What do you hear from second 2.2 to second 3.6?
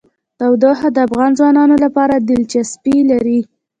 دلچسپي لري.